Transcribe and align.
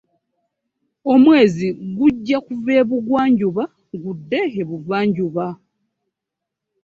Omwezi 1.13 1.67
guggya 1.97 2.37
kuva 2.47 2.71
ebugwanjuba 2.81 3.63
gudde 4.03 4.41
ebuvanjuba. 4.61 5.47